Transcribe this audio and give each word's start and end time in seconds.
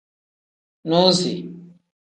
Nuzi. 0.87 1.35